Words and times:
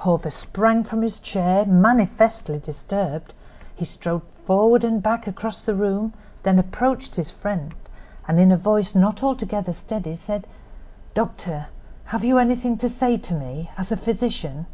Hawver 0.00 0.28
sprang 0.30 0.84
from 0.84 1.00
his 1.00 1.18
chair, 1.18 1.64
manifestly 1.64 2.58
disturbed. 2.58 3.32
He 3.74 3.86
strode 3.86 4.22
forward 4.44 4.84
and 4.84 5.02
back 5.02 5.26
across 5.26 5.62
the 5.62 5.74
room; 5.74 6.12
then 6.42 6.58
approached 6.58 7.16
his 7.16 7.30
friend, 7.30 7.72
and 8.28 8.38
in 8.38 8.52
a 8.52 8.58
voice 8.58 8.94
not 8.94 9.22
altogether 9.22 9.72
steady, 9.72 10.14
said: 10.14 10.46
"Doctor, 11.14 11.68
have 12.12 12.22
you 12.22 12.36
anything 12.36 12.76
to 12.76 12.88
say 12.90 13.16
to 13.16 13.32
me—as 13.32 13.90
a 13.90 13.96
physician?" 13.96 14.66